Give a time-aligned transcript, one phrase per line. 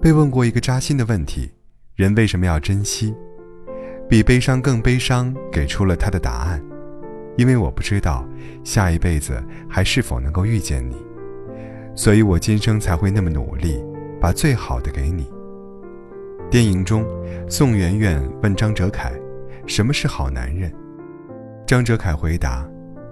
[0.00, 1.50] 被问过一个扎心的问题：
[1.96, 3.12] 人为什么要珍惜？
[4.08, 6.62] 比悲伤更悲伤，给出了他的答案：
[7.36, 8.24] 因为我不知道
[8.62, 10.94] 下一辈子还是否能够遇见你，
[11.96, 13.82] 所以我今生才会那么努力，
[14.20, 15.28] 把最好的给你。
[16.48, 17.04] 电影中，
[17.48, 19.12] 宋媛媛问张哲凯
[19.66, 20.72] ：“什么是好男人？”
[21.66, 22.64] 张哲凯回答：“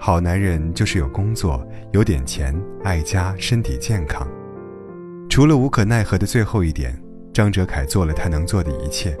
[0.00, 4.28] 好男人就是有工作、有点钱、爱家、身体健康。”
[5.32, 6.94] 除了无可奈何的最后一点，
[7.32, 9.16] 张哲凯做了他能做的一切。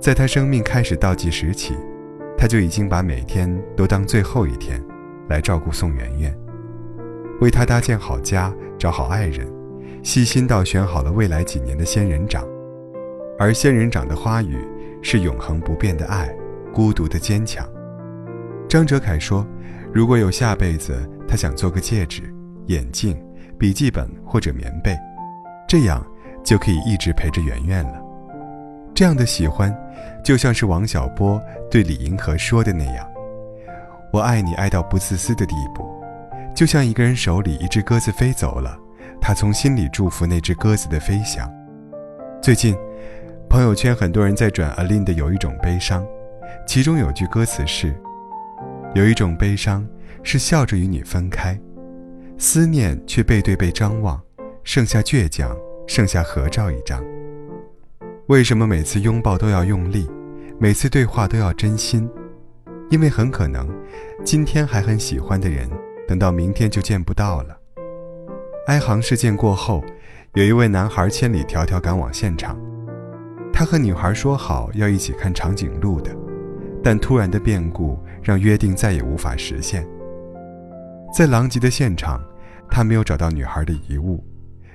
[0.00, 1.74] 在他生命开始倒计时起，
[2.38, 4.80] 他就已经把每天都当最后一天，
[5.28, 6.32] 来照顾宋媛媛，
[7.40, 9.52] 为她搭建好家，找好爱人，
[10.00, 12.46] 细心到选好了未来几年的仙人掌。
[13.36, 14.58] 而仙人掌的花语
[15.02, 16.32] 是永恒不变的爱，
[16.72, 17.68] 孤独的坚强。
[18.68, 19.44] 张哲凯说
[19.92, 20.96] ：“如果有下辈子，
[21.26, 22.22] 他想做个戒指、
[22.66, 23.20] 眼镜、
[23.58, 24.96] 笔记本或者棉被，
[25.70, 26.04] 这样
[26.42, 28.02] 就可以一直陪着圆圆了。
[28.92, 29.72] 这样的喜欢，
[30.24, 31.40] 就像是王小波
[31.70, 33.08] 对李银河说的那样
[34.12, 35.88] ：‘我爱你，爱到不自私的地步。’
[36.56, 38.76] 就像一个人手里一只鸽子飞走了，
[39.20, 41.48] 他从心里祝福那只鸽子的飞翔。
[42.42, 42.76] 最近。”
[43.48, 46.02] 朋友圈很多人在转阿琳的《有一种悲伤》，
[46.66, 47.94] 其中有句歌词是
[48.94, 49.86] ：“有一种悲伤
[50.24, 51.56] 是笑着与你分开，
[52.38, 54.20] 思念却背对背张望，
[54.62, 57.02] 剩下倔强，剩下合照一张。
[58.26, 60.08] 为什么每次拥抱都要用力，
[60.58, 62.08] 每次对话都要真心？
[62.90, 63.68] 因为很可能，
[64.24, 65.68] 今天还很喜欢的人，
[66.06, 67.56] 等到明天就见不到了。”
[68.68, 69.82] 哀航事件过后，
[70.34, 72.56] 有一位男孩千里迢迢赶往现场。
[73.52, 76.14] 他和女孩说好要一起看长颈鹿的，
[76.82, 79.86] 但突然的变故让约定再也无法实现。
[81.12, 82.22] 在狼藉的现场，
[82.70, 84.24] 他没有找到女孩的遗物，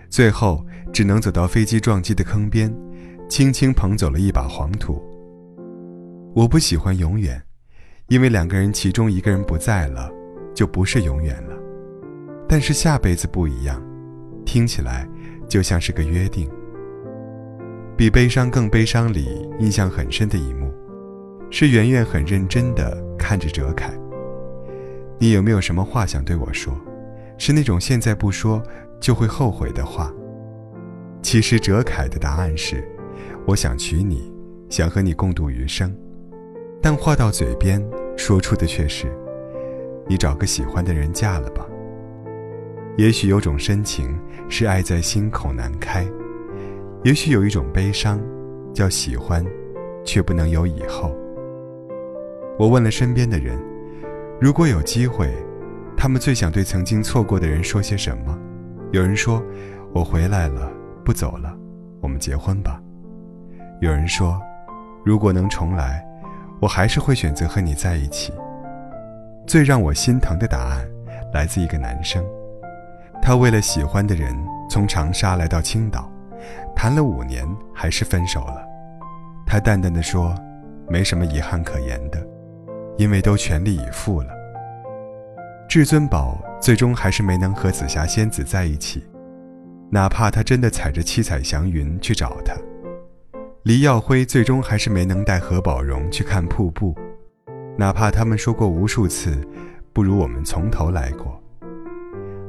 [0.09, 2.73] 最后只能走到飞机撞击的坑边，
[3.30, 5.02] 轻轻捧走了一把黄土。
[6.34, 7.41] 我不喜欢永远，
[8.07, 10.12] 因为两个人其中一个人不在了，
[10.53, 11.56] 就不是永远了。
[12.47, 13.81] 但是下辈子不一样，
[14.46, 15.07] 听起来
[15.47, 16.50] 就像是个约定。
[17.97, 20.74] 比悲伤更悲伤里印象很深的一幕，
[21.50, 23.94] 是圆圆很认真地看着哲凯。
[25.18, 26.74] 你有没有什么话想对我说？
[27.38, 28.62] 是那种现在不说
[29.00, 30.12] 就会后悔的话。
[31.22, 32.88] 其实哲凯的答案是：
[33.47, 34.31] 我想娶你，
[34.69, 35.95] 想和你共度余生。
[36.81, 37.84] 但话到嘴边，
[38.16, 39.07] 说出的却是：
[40.07, 41.66] 你找个喜欢的人嫁了吧。
[42.95, 46.07] 也许有种深情是爱在心口难开。
[47.03, 48.22] 也许有一种悲伤，
[48.74, 49.45] 叫喜欢，
[50.06, 51.13] 却不能有以后。
[52.57, 53.59] 我问了身边的人，
[54.40, 55.29] 如果有机会，
[55.97, 58.38] 他们最想对曾经错过的人说些什么？
[58.91, 59.44] 有人说
[59.94, 60.72] ：“我回来了，
[61.03, 61.53] 不走了，
[62.01, 62.79] 我们结婚吧。”
[63.81, 64.39] 有人说
[65.03, 66.06] ：“如果能重来，
[66.61, 68.31] 我还是会选择和你在一起。”
[69.47, 70.88] 最让我心疼的答案，
[71.33, 72.23] 来自一个男生，
[73.22, 74.35] 他为了喜欢的人，
[74.69, 76.09] 从长沙来到青岛。
[76.75, 78.63] 谈了五年，还是分手了。
[79.45, 80.35] 他淡淡的说
[80.88, 82.19] ：“没什么遗憾可言的，
[82.97, 84.29] 因为都全力以赴了。”
[85.75, 89.03] 至尊宝最终还是没能和紫霞仙子在一起，
[89.91, 92.56] 哪怕他真的踩着七彩祥云去找她。
[93.63, 96.96] 黎耀辉最终还是没能带何宝荣去看瀑布，
[97.78, 99.38] 哪怕他们说过无数次，
[99.91, 101.44] 不如我们从头来过。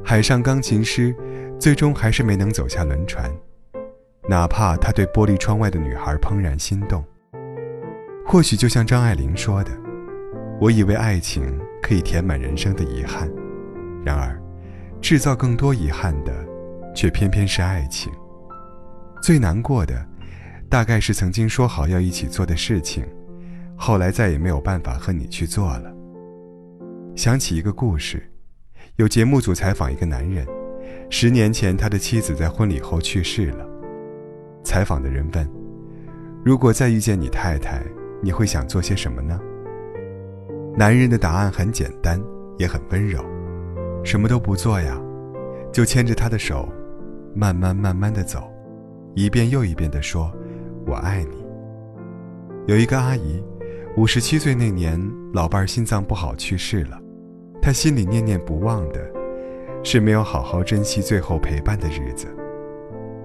[0.05, 1.13] 海上钢琴师
[1.59, 3.29] 最终还是没能走下轮船。
[4.29, 7.03] 哪怕他对玻璃窗外的女孩怦然心动，
[8.25, 9.71] 或许就像张爱玲说的
[10.61, 13.31] ：“我以为爱情可以填满人生的遗憾，
[14.03, 14.37] 然而，
[14.99, 16.33] 制造更多遗憾的，
[16.93, 18.11] 却偏偏是爱情。
[19.23, 20.05] 最难过的，
[20.67, 23.05] 大概是曾经说好要一起做的事情，
[23.77, 25.89] 后来再也没有办法和你去做了。”
[27.15, 28.21] 想起一个故事，
[28.97, 30.45] 有节目组采访一个男人，
[31.09, 33.65] 十年前他的妻子在婚礼后去世了。
[34.61, 35.49] 采访的人问
[36.43, 37.81] ：“如果再遇见你太太，
[38.21, 39.39] 你会想做些什么呢？”
[40.77, 42.21] 男人的答案很简单，
[42.59, 43.19] 也很温柔
[44.05, 44.95] ：“什么都不做呀，
[45.73, 46.69] 就牵着她的手，
[47.33, 48.47] 慢慢慢慢的走，
[49.15, 50.31] 一遍又一遍的说
[50.85, 51.43] ‘我爱你’。”
[52.67, 53.43] 有一个阿姨，
[53.95, 55.01] 五十七岁那年，
[55.33, 57.01] 老伴儿心脏不好去世了，
[57.59, 59.01] 她心里念念不忘的，
[59.83, 62.27] 是没有好好珍惜最后陪伴的日子。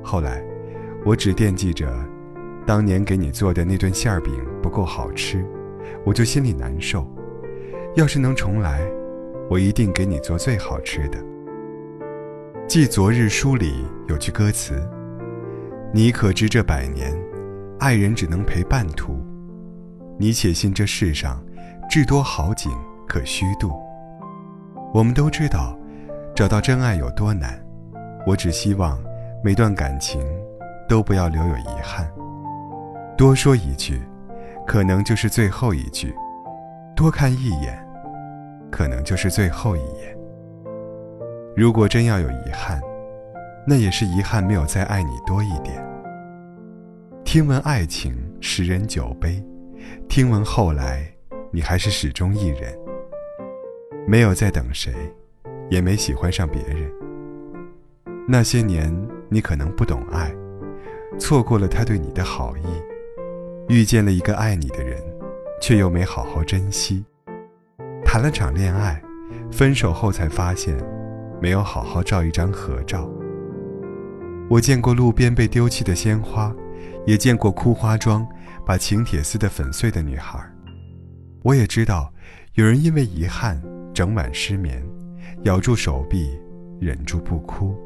[0.02, 0.42] 后来。
[1.04, 1.92] 我只惦记着，
[2.64, 4.32] 当年给你做的那顿馅儿饼
[4.62, 5.44] 不够好吃，
[6.04, 7.04] 我就心里难受。
[7.94, 8.80] 要是能重来，
[9.50, 11.18] 我一定给你做最好吃的。
[12.66, 14.82] 记昨日书里有句歌词
[15.92, 17.14] ：“你可知这百年，
[17.80, 19.22] 爱人只能陪半途？
[20.18, 21.44] 你且信这世上，
[21.90, 22.72] 至多好景
[23.06, 23.70] 可虚度。
[24.94, 25.78] 我们都知道，
[26.34, 27.62] 找到真爱有多难。
[28.26, 28.98] 我只希望，
[29.44, 30.18] 每段感情，
[30.88, 32.10] 都不要留有遗憾。
[33.18, 34.00] 多说一句，
[34.66, 36.08] 可能就是最后一句；
[36.94, 37.78] 多看一眼，
[38.70, 40.16] 可能就是最后一眼。
[41.56, 42.80] 如果真要有遗憾，
[43.66, 45.84] 那也是遗憾没有再爱你多一点。
[47.24, 49.42] 听闻爱情十人九悲，
[50.08, 51.06] 听闻后来
[51.50, 52.76] 你还是始终一人。
[54.06, 54.92] 没有再等谁，
[55.70, 56.90] 也没喜欢上别人。
[58.26, 58.92] 那些年，
[59.28, 60.34] 你可能不懂爱，
[61.18, 62.62] 错过了他对你的好意，
[63.68, 64.98] 遇见了一个爱你的人，
[65.62, 67.04] 却又没好好珍惜。
[68.04, 69.00] 谈了场恋爱，
[69.52, 70.76] 分手后才发现，
[71.40, 73.08] 没有好好照一张合照。
[74.50, 76.52] 我见过路边被丢弃的鲜花，
[77.06, 78.26] 也见过哭花妆
[78.66, 80.38] 把请帖撕得粉碎的女孩。
[81.44, 82.12] 我也知道，
[82.54, 83.62] 有人因为遗憾。
[83.94, 84.82] 整晚失眠，
[85.42, 86.40] 咬住手臂，
[86.80, 87.76] 忍住不哭。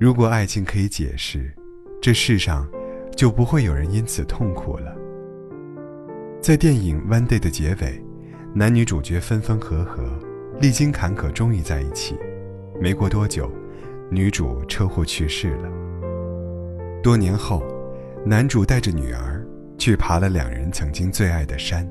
[0.00, 1.54] 如果爱情可以解释，
[2.00, 2.66] 这世上
[3.14, 4.96] 就不会有人因此痛苦了。
[6.44, 8.04] 在电影《One Day》的结尾，
[8.52, 10.02] 男女主角分分合合，
[10.60, 12.18] 历经坎坷，终于在一起。
[12.78, 13.50] 没过多久，
[14.10, 15.70] 女主车祸去世了。
[17.02, 17.62] 多年后，
[18.26, 19.42] 男主带着女儿
[19.78, 21.90] 去爬了两人曾经最爱的山，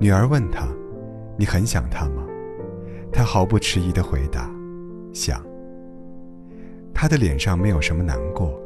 [0.00, 0.66] 女儿问他。
[1.38, 2.26] 你很想他吗？
[3.12, 4.50] 他毫不迟疑地回答
[5.14, 5.40] ：“想。”
[6.92, 8.60] 他的脸上没有什么难过，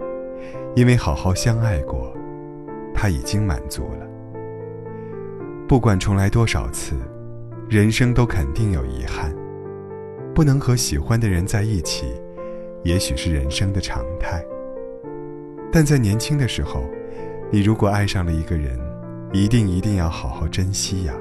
[0.74, 2.10] 因为好好相爱过，
[2.94, 4.13] 他已经满足了。
[5.66, 6.94] 不管重来多少次，
[7.70, 9.34] 人生都肯定有遗憾，
[10.34, 12.06] 不能和喜欢的人在一起，
[12.82, 14.44] 也许是人生的常态。
[15.72, 16.84] 但在年轻的时候，
[17.50, 18.78] 你如果爱上了一个人，
[19.32, 21.14] 一定一定要好好珍惜呀。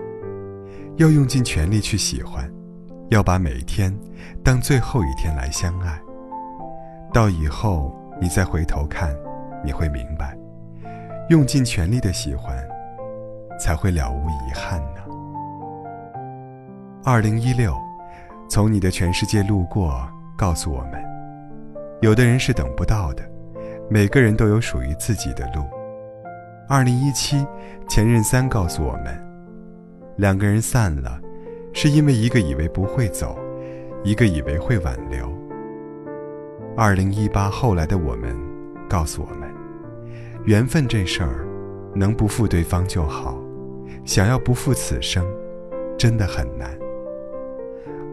[0.98, 2.48] 要用尽全力去喜欢，
[3.10, 3.98] 要把每一天
[4.44, 6.00] 当最后一天来相爱。
[7.14, 9.16] 到以后你再回头看，
[9.64, 10.38] 你会明白，
[11.30, 12.56] 用尽全力的喜欢，
[13.64, 15.02] 才会了无遗憾呢。
[17.02, 17.74] 二零一六，
[18.50, 20.06] 从你的全世界路过，
[20.38, 21.02] 告诉我们，
[22.02, 23.24] 有的人是等不到的，
[23.90, 25.64] 每个人都有属于自己的路。
[26.68, 27.48] 二零一七，
[27.88, 29.18] 前任三告诉我们。
[30.18, 31.18] 两个人散了，
[31.72, 33.40] 是因为一个以为不会走，
[34.04, 35.32] 一个以为会挽留。
[36.76, 38.38] 二零一八后来的我们，
[38.90, 39.50] 告诉我们，
[40.44, 41.48] 缘分这事儿，
[41.96, 43.38] 能不负对方就好，
[44.06, 45.26] 想要不负此生，
[45.98, 46.70] 真的很难。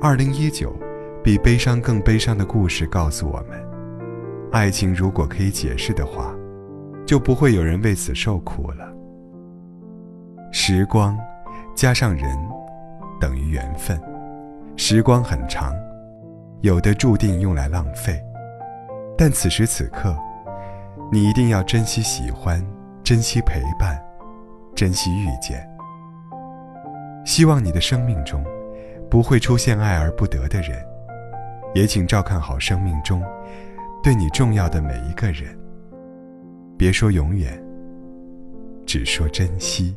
[0.00, 0.74] 二零一九，
[1.22, 3.60] 比悲伤更悲伤的故事告诉我们，
[4.52, 6.34] 爱情如果可以解释的话，
[7.06, 8.92] 就不会有人为此受苦了。
[10.52, 11.16] 时光。
[11.76, 12.26] 加上人，
[13.18, 13.98] 等于缘分。
[14.76, 15.72] 时光很长，
[16.60, 18.20] 有的注定用来浪费，
[19.16, 20.14] 但此时此刻，
[21.10, 22.62] 你一定要珍惜喜欢，
[23.02, 23.98] 珍惜陪伴，
[24.74, 25.69] 珍惜遇见。
[27.30, 28.44] 希望你的生命中，
[29.08, 30.84] 不会出现爱而不得的人，
[31.72, 33.22] 也请照看好生命中，
[34.02, 35.56] 对你重要的每一个人。
[36.76, 37.56] 别说永远，
[38.84, 39.96] 只说珍惜。